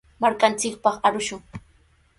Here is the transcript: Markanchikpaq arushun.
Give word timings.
Markanchikpaq 0.23 0.95
arushun. 1.09 1.41